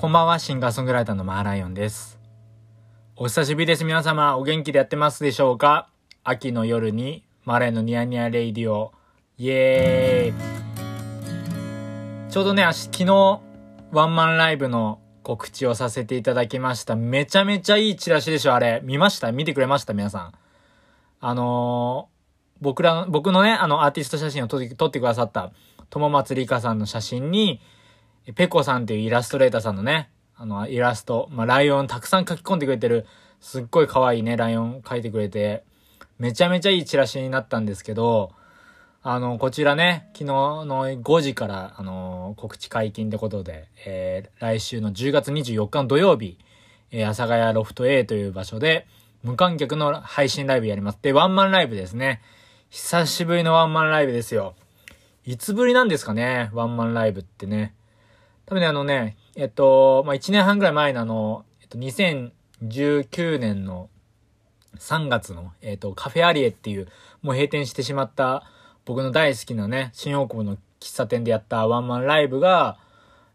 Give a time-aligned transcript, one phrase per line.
[0.00, 2.18] こんばんは、シンガーソングライターのマーライオンです。
[3.16, 3.84] お久しぶりです。
[3.84, 5.90] 皆様、お元気でやってますでしょうか？
[6.24, 8.94] 秋の夜に、マーライオンのニヤニヤレイディオ、
[9.36, 13.40] イエーイちょうどね、昨日、
[13.92, 16.96] ワンマンライブの告知をさせていただきました。
[16.96, 18.80] めちゃめちゃいいチラシでしょ、あれ。
[18.82, 19.32] 見ました？
[19.32, 19.92] 見てくれました？
[19.92, 20.32] 皆さん。
[21.20, 25.52] あのー、僕ら、僕のね、あの、アーティスト写真を撮って撮ってくださった、
[25.90, 27.60] 友松里香さんの写真に、
[28.34, 33.06] ペコさんっていうイラストレーターさんのね、あの、イラスト、まあ、ライオンたくさん書き込んでくれてる、
[33.40, 35.64] すっごい可愛いね、ライオン書いてくれて、
[36.18, 38.32] めちゃめちゃいいチラシになったんですけど、
[39.02, 46.38] あの、こちらね、昨日の5時から、あの、告知解禁ってことで、えー、来週の10月24日の土曜日、
[46.90, 48.86] えー、阿佐ヶ谷ロフト A という場所で、
[49.22, 50.98] 無観客の配信ライブやります。
[51.00, 52.20] で、ワンマンライブですね。
[52.68, 54.54] 久しぶりのワンマンライブですよ。
[55.24, 57.74] いつぶりなんですかね、ワンマンライブってね。
[58.50, 63.88] 多分ね、あのね、えっと、まあ、1年半ぐらい前のあの、えっと、2019年の
[64.76, 66.88] 3月の、えっと、カフェアリエっていう、
[67.22, 68.42] もう閉店してしまった、
[68.84, 72.76] 僕の大好きなね、新大久保の喫茶店でやったワンマンライブが、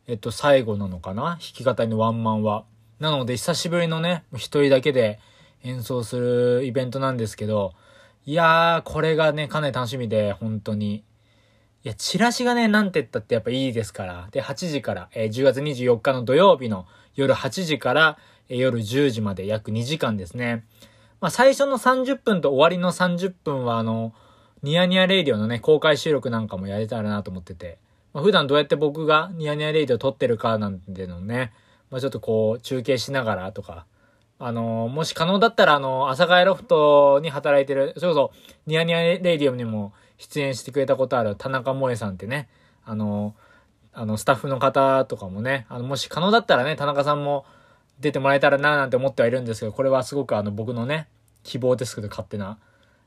[0.08, 1.24] えっと、最後なのかな？
[1.24, 2.66] 弾き語りのワンマンは。
[3.00, 5.22] なので、久しぶりのね、一人だけで
[5.64, 7.72] 演奏するイベントなんですけど、
[8.26, 11.06] いやー、これがね、かなり楽しみで、本当に。
[11.86, 14.28] いや、チラシがね、なんて言ったってやっぱいいですから。
[14.32, 18.18] で、8時から、えー、10月24日の土曜日の夜8時から、
[18.50, 20.66] えー、夜10時まで約2時間ですね。
[21.22, 24.14] まあ、最初の30分と終わりの30分は、あの、
[24.64, 27.78] ニヤニヤレイディオのね、公開収録なんかもやれたらなと思ってて、
[28.14, 31.54] まあ、普段どうやって僕がニヤニヤレイディオ撮ってるかなんてのね、
[31.92, 33.86] まあ、ちょっとこう、中継しながらとか、
[34.40, 38.32] あのー、もし可能だったら、あのー、朝帰ロフトに働いてる、それこそ、
[38.66, 42.48] ニヤニヤレイディオにも出演してくれたことある田中萌さんってね、
[42.86, 43.36] あの、
[43.94, 47.46] あの、スタッフの方とかもね、あの、もし可能だったらね、田中さんも
[48.00, 51.08] 出てもらえたらななんて思ってはいるんですけど、これはすごくあの、僕のね、
[51.44, 52.58] 希望ですけど、勝手な。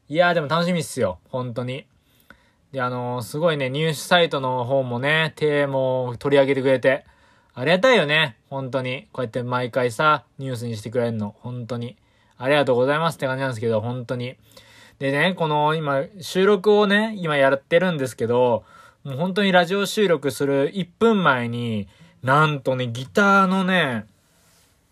[0.08, 1.18] いやーでも楽しみっすよ。
[1.28, 1.86] 本当に。
[2.72, 7.04] で、あのー、すごいね、ニュースサイトの方もね、テーマを取り上げてくれて、
[7.54, 8.36] ありがたいよね。
[8.50, 9.08] 本当に。
[9.12, 11.34] こうやって毎回さ、ニュースにしてくれるの。
[11.40, 11.96] 本当に。
[12.36, 14.36] ありがとうございますって感じなんですけど、本当に。
[14.98, 18.64] でね、この今、収録をね、今やってるんですけど、
[19.04, 21.88] もう本当にラジオ収録する1分前に、
[22.22, 24.06] なんとね、ギターのね、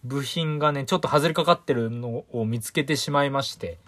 [0.05, 3.79] 部品がね、ちょっと外れかかってるのを見つけてしまいまして。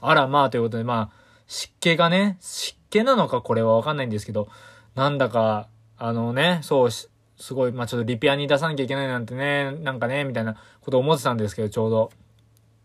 [0.00, 4.48] あらまあということで、まあ、湿気がね、湿気なのかこれはわかんないんですけど、
[4.96, 7.08] なんだか、あのね、そう、す
[7.54, 12.10] ごい、まあちょっとリペアに出さなきゃいけないなんてね、なんかね、みたいなこと思ってたんですけど、ちょうど。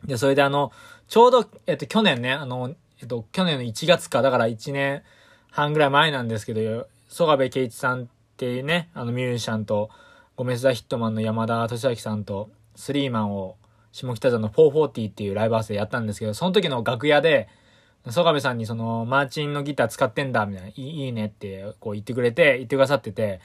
[0.05, 0.71] で、それであの、
[1.07, 5.03] ちょうど、えっと、去年ね、あの、えっと、去年の1月か、だから1年
[5.51, 9.89] 半ぐらい前なんですけど、曽我部圭一さんっていうね、あのミュージシャンと、
[10.37, 13.57] ゴメスダヒットマンの山田俊明さんと、スリーマンを
[13.91, 17.49] 下北沢の440っていうライブハウスでやったんですけど、その時の楽屋で、
[18.09, 23.41] 曽我部さんにその、マーチンのギター使ってんだ、みたいな、いいねって、こう言ってくれて、言ってくださってて、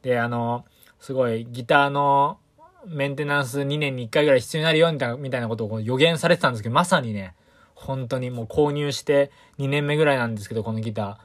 [0.00, 0.64] で、あの、
[0.98, 2.38] すごいギターの
[2.86, 7.34] メンテナンス2年に1回ぐらい必要になるよ、みたいなことを予言されてたんですけど、まさにね、
[7.74, 11.16] 本当にもう購入して2年目ぐらいなんですけど、このギター。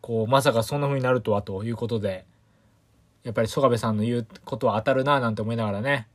[0.00, 2.26] こう、まさかそんな風になるとは、ということで、
[3.22, 6.08] やっぱり曽我部さんの言うことは当たるな、なんて思いながらね、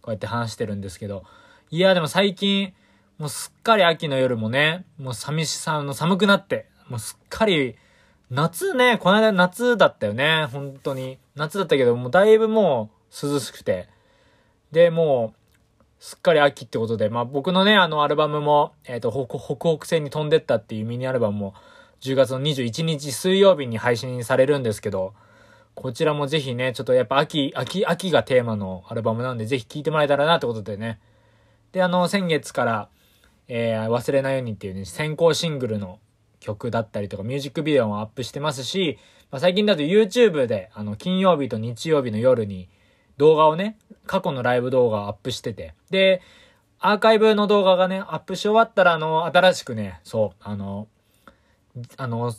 [0.00, 1.24] こうやって話してるんですけど。
[1.70, 2.72] いや、でも最近、
[3.18, 7.76] もうすっかり秋の夜もね、もう寂しさの寒くなって、もうすっかり、
[8.30, 11.18] 夏ね、この間夏だったよね、本当に。
[11.34, 13.88] 夏だったけど、もうだいぶもう涼しくて。
[14.70, 15.41] で、もう、
[16.02, 21.54] すっかり秋ってことで、まあ僕のね、あのアルバムも、えっ、ー、と、北北西に飛んでったっていうミニアルバムも、
[22.00, 25.14] 10月の21日水曜日に配信されるんですけど、
[25.76, 30.98] こちらもぜひね、ちょっとやっぱ秋、秋、秋がテーマのアルバムなんで、ぜひ聴いてもらえたらなってことでね。
[31.70, 32.88] で、あの、先月から、
[33.46, 36.00] えー、忘れないようにっていうね、先行シングルの
[36.40, 38.98] 曲だったりとか、ミュージックビデオもアップしてますし、
[39.30, 42.68] まあ、最近だと YouTube で、あの、金曜日と日曜日の夜に
[43.16, 43.76] 動画をね、
[44.06, 46.22] 過去のライブ動画をアップしてて、で、
[46.78, 50.88] アーカイブの動画がね、アップし終わったら、あの、新しくね、そう、あの、
[51.96, 52.34] あの、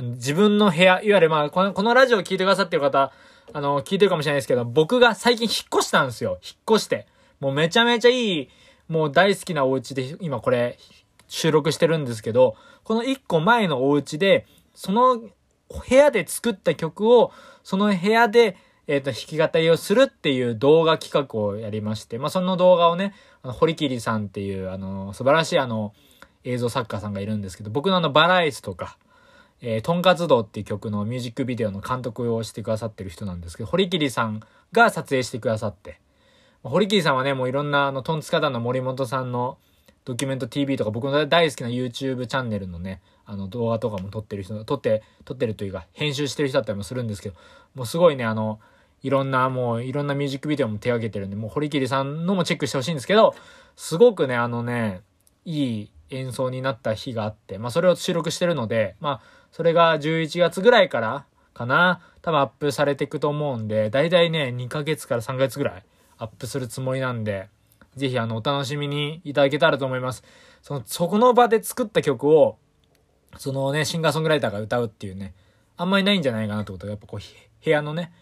[0.00, 3.12] 自分の部屋、いわゆるまあ、この、このラジオを聞いてくださってる方、
[3.52, 6.38] あの、聞いてるかもしれないですけど、僕が最近引っ越したんですよ。
[6.42, 7.06] 引っ越して。
[7.40, 8.48] もうめちゃめちゃいい、
[8.88, 10.78] もう大好きなお家で、今これ、
[11.28, 15.30] 収録してるんですけど、この一個前のお家で、その部
[15.90, 18.56] 屋で作った曲を、その部屋で、
[18.88, 25.92] えっ、ー、と、弾き語りをするっていう動画企画をやりまして、まあ、その動画をね、あの、堀切さんっていう、あの、素晴らしいあの、
[26.44, 28.96] 映像作家さんがいるんですけど、僕のあの、バラエスとか、
[29.60, 34.40] えー、とんかつ道っていう曲のミュージックビデオの監督をしてくださってる人なんですけど、堀切さん
[34.72, 36.00] が撮影してくださって、
[36.62, 39.58] 堀切さんはね、もういろんな、あの、トンツカタンの森本さんの
[40.06, 47.34] ドキュメント TV とか、僕の大好きな YouTube チャンネルのね、あの、動画とかも撮ってる人、撮って、撮ってるというか、編集してる人だったりもするんですけど、
[47.74, 48.60] もうすごいね、あの、
[49.02, 53.34] いろんな、もう、いろんなミュージックビデオも手掛けてるんで、もう、堀切さんのもチェックしてほしいんですけど、
[53.76, 55.02] すごくね、あのね、
[55.44, 59.20] いい演奏になった日があって、まあ、それを収録してるので、まあ、
[59.52, 61.24] それが11月ぐらいから
[61.54, 65.84] かな、多分アップされていくと思うんで、だいたいね、2ヶ月から3ヶ月ぐらい
[66.18, 67.48] アップするつもりなんで、
[67.96, 70.22] ぜひあの、お楽しみにいただけたらと思います。
[70.62, 72.58] その、そこの場で作った曲を、
[73.36, 75.34] そのね、シンガーソングライターが歌うっていうね、
[75.76, 77.20] あんまりないんじゃないかなってことが、やっぱこう、
[77.64, 78.12] 部屋のね、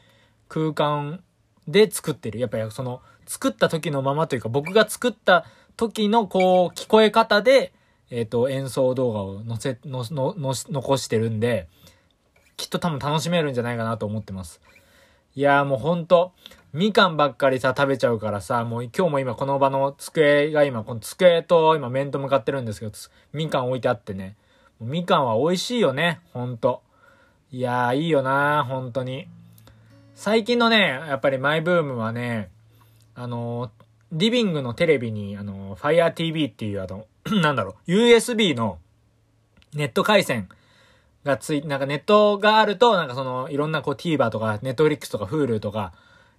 [0.49, 1.23] 空間
[1.69, 2.39] で作ってる。
[2.39, 5.45] やっぱりその、作った時のままというか、僕が作った
[5.77, 7.73] 時のこう、聞こえ方で、
[8.11, 11.69] えっ、ー、と、演奏動画を載せ、の、の、の、残してるんで、
[12.57, 14.61] きっと多分楽しめるんじゃないかなと思ってます。
[15.35, 16.33] いやーもうほんと、
[16.73, 22.93] みかんばっかりさ、食べちゃうからさ、もう今日も今この場の机が今、この机と今面と向かってるんですけど、
[23.33, 24.37] みかん置いてあってね。
[24.81, 26.83] みかんは美味しいよね、ほんと。
[27.51, 29.29] いやーいいよなー、本当に。
[30.17, 32.49] 最近のね、やっぱりマイブームはね、
[33.15, 33.71] あの、
[34.13, 37.07] リビングのテレビに、あの、Fire TV っていうあの、
[37.43, 38.79] なんだろう、USB の
[39.75, 40.49] ネット回線
[41.23, 45.93] がつい、なんかネットがあると、なんかその、いろんなこう TVer とか、Netflix とか Hulu とか、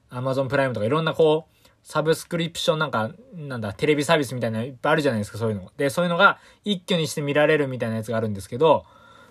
[0.09, 5.71] Amazon プライムとかいろんなこう、サブスクリプションなんか、なんだ、テレビサービスみたいなのいっぱいあるじゃないですか、そういうの。
[5.77, 8.85] で、そういうのが一挙にして見られるみたいなやつがあるんですけど、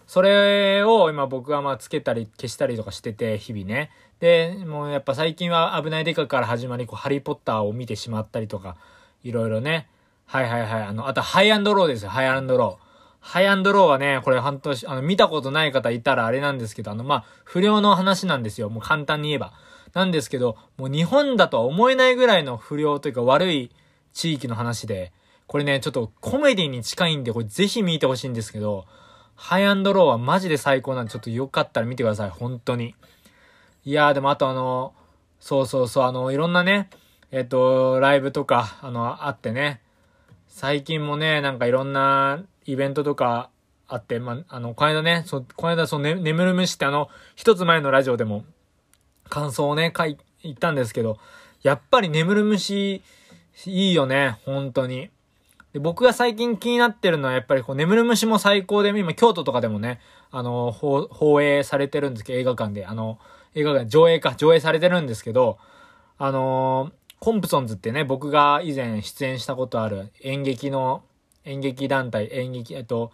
[0.07, 3.91] それを今僕はまあつけたり消したりとかしてて、日々ね。
[4.21, 8.77] で、もうやっぱ最近は危ないデカから始まり、こう、ハリーポッターを見てしまったりとか、
[9.25, 9.89] いろいろね。
[10.25, 10.83] はいはいはい。
[10.83, 12.87] あの、あと、ハイアンドローですよ、ハイアンドロー。
[13.21, 18.71] ハイアンドローはね、これ半年、あの、見たことない方いたらあれなんですけど、あの、まあ、不良の話なんですよ。
[18.71, 19.53] もう簡単に言えば。
[19.93, 23.71] なんですけど、もう日本だとは思えないぐらいの不良というか悪い
[24.13, 25.13] 地域の話で、
[25.47, 28.85] これね、ちょっとコメディに近いんで、これぜひ見てほしいんですけど、
[29.37, 32.31] ハイアンドローはマジで最高なんで、ちょっとよかったら見てください。
[32.31, 32.95] 本当に。
[33.85, 34.95] いやー、でもあとあの、
[35.39, 36.89] そうそうそう、あの、いろんなね、
[37.31, 39.81] えっと、ライブとか、あの、あってね、
[40.49, 43.51] 最近もね、なんかいろんなイベントとか
[43.89, 48.45] あって、まあ、あの、この間ね、そ、この間その、ね、眠る虫ってあの、一つ前のラジオでも、
[49.29, 51.19] 感想をね、書い、言ったんですけど、
[51.63, 53.03] やっぱり眠る虫、
[53.67, 55.11] いいよね、本当に。
[55.77, 60.01] で、僕が最近気になってるのは、やっぱりこう、眠る虫も最高で、今、京都とかでもね、
[60.31, 63.19] あの、放映されてるんですけど、映画館で、あの、
[63.55, 65.59] 映画館、上映か、上映されてるんですけど、
[66.19, 71.03] あのコンプソンズってね、僕が以前出演したことある演劇の、
[71.45, 73.13] 演劇団体、演劇、えっと、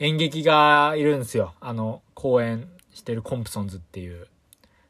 [0.00, 1.54] 演劇がいるんですよ。
[1.60, 4.26] あの、公演してるコンプソンズっていう。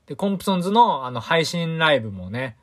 [0.06, 2.56] で、コンプソンズのあの配信ライブもね、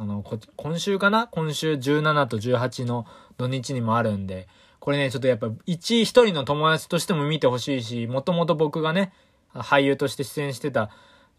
[0.00, 0.22] あの、
[0.54, 1.26] 今週かな？
[1.26, 3.04] 今週17と18の
[3.36, 4.46] 土日にもあるんで、
[4.78, 9.12] これね、ちょっとやっぱ一一人の友達としても見てほしいし、もともと僕がね、
[9.52, 10.90] 俳優として出演してた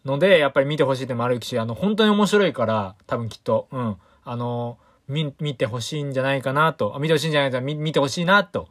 [0.04, 3.96] ので、やっぱり見てほしいってもあるし、あの、本当に面白いから、多分きっと、うん。
[4.24, 4.76] あの、
[5.08, 8.68] 見、見てほしいんじゃないかなと、見てほしいんじゃないかな、見、見てほしいなと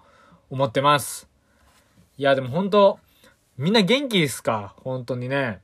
[0.51, 1.27] 思ってます。
[2.19, 2.99] いや、でも本当
[3.57, 4.75] みんな元気ですか？
[4.83, 5.61] 本当にね。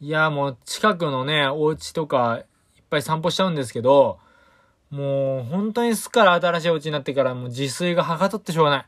[0.00, 2.42] いや、もう近くのね、お家とか
[2.88, 4.18] ぱい散歩しちゃうんですけど、
[4.90, 8.86] もう本当にすっから新しいお家になってからもう自炊がはかどってしょうがない。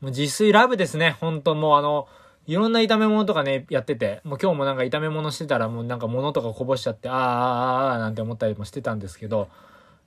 [0.00, 1.16] もう自炊ラブですね。
[1.20, 2.06] 本当もうあの、
[2.46, 9.48] いろんな炒め物とかね、やってて、もう今日もなんか炒め物してたらもうなんか物とかこぼしちゃって、あーあーあーなんて思ったりもしてたんですけど、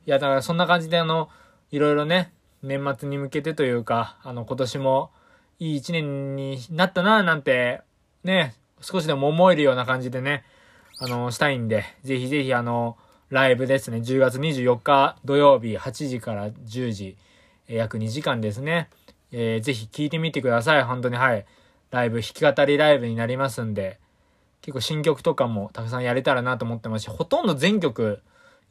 [0.06, 1.30] いやだからそんな感じであの、
[1.72, 2.32] いろいろね、
[2.64, 5.12] 年末に向けてというか、あの今年も
[5.60, 7.82] いい一年になったななんて、
[8.24, 10.46] ね、少しでも思えるような感じでね、
[11.02, 12.98] あの、したいんで、ぜひぜひあの、
[13.30, 13.98] ライブですね。
[13.98, 17.16] 10月24日土曜日8時から10時、
[17.68, 18.90] えー、約2時間ですね。
[19.32, 20.84] えー、ぜひ聴いてみてください。
[20.84, 21.46] 本当にはい。
[21.92, 24.00] ライブ、弾き語りライブになりますんで、
[24.62, 28.22] 結構新曲とかもたくさんやれたらなと思ってますし、ほとんど全曲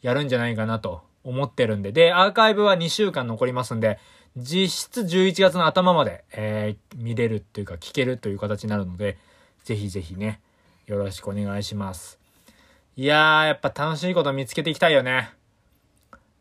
[0.03, 3.99] やるんじゃないかなと思ってるんで、で、アーカイブは2週間残りますんで、
[4.37, 9.19] 実質11月の頭まで、えー、見れるっていうか聴けるという形になるので、
[9.65, 10.41] ぜひぜひね、
[10.87, 12.19] よろしくお願いします。
[12.99, 15.31] いやー、やっぱ楽しいこと見つけていきたいよね。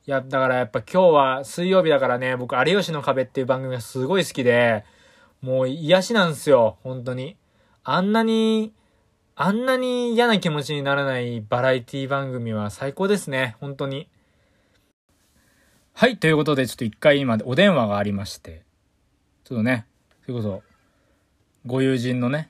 [0.08, 4.84] いや、だからやっぱ今日は水曜日だからね、僕、有吉の壁っていう番組がすごい好きで、
[5.40, 7.38] もう癒しなんですよ、本当に。
[7.84, 8.74] あんなに、
[9.36, 14.10] あんなに嫌な気持ちにならないバラエティ番組は最高ですね、本当に。
[15.94, 18.64] はい、ということで、ちょっと一回今お電話がありまして、
[19.44, 19.86] ちょっとね、
[20.24, 20.64] それこそ、
[21.68, 22.50] ご友人のね、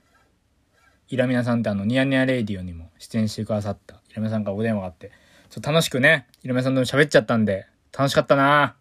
[1.10, 5.12] イラミナさんってあの、ニヤニヤレイディオにも出演してくださったイラミナさんからお電話があって、
[5.50, 7.66] ちょっと楽しくね、イラミナさんとも喋っちゃったんで、
[7.98, 8.76] 楽しかったな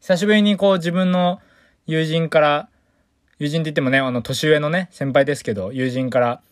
[0.00, 1.40] 久しぶりにこう自分の
[1.86, 2.68] 友人から、
[3.38, 6.42] 友人って言ってもね、あの、年上のね、先輩ですけど、友人から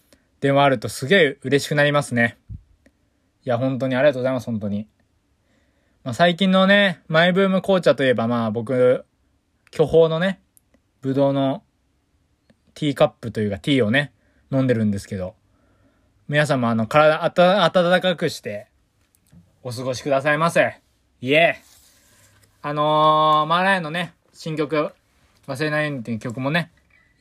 [0.41, 2.39] 電話あるとすげえ嬉しくなりますね。
[3.45, 4.87] いや、本当にありがとうございます、本当に。
[6.03, 9.05] まあ、最近のね、マイブーム紅茶といえば、まあ僕、
[9.71, 10.41] 巨峰のね、
[11.03, 11.63] ぶどうの
[12.75, 14.13] ティーカップというかティーをね、
[14.53, 15.35] 飲んでるんですけど、
[16.29, 18.69] 皆さんもあの、体あた、暖かくして、
[19.63, 20.81] お過ごしくださいませ。
[21.21, 21.61] いえ。
[22.63, 24.93] あのー、マーライオンのね、新曲、
[25.47, 26.71] 忘れないようにっていう曲もね、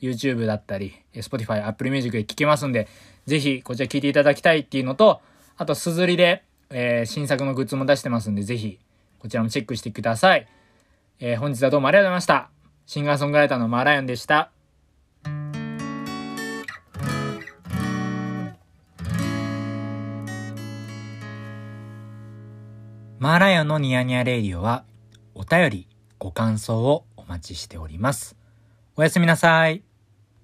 [0.00, 2.88] YouTube だったり、Spotify、Apple Music で聴けますんで、
[3.26, 5.20] ぜひこちら聴いていただきたいっていうのと、
[5.56, 8.78] あと、すずりで、えー、新作のグッズも出してますんで、ぜひ、
[9.18, 10.46] こちらもチェックしてください。
[11.18, 12.50] えー、本日はどうもありがとうございました。
[12.86, 14.50] シンガーソングライターのマーライオンでした。
[23.20, 24.82] マーライオンのニヤニヤレイディオは、
[25.34, 25.86] お便り、
[26.18, 28.34] ご感想をお待ちしております。
[28.96, 29.89] おやすみなさい。